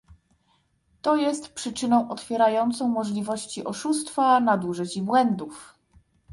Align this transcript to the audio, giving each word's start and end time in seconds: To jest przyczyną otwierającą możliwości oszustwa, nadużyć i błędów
To 1.01 1.15
jest 1.15 1.53
przyczyną 1.53 2.09
otwierającą 2.09 2.87
możliwości 2.89 3.63
oszustwa, 3.65 4.39
nadużyć 4.39 4.97
i 4.97 5.01
błędów 5.01 5.75